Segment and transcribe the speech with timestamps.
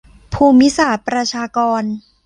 [0.33, 1.81] ภูมิศาสตร์ประชากร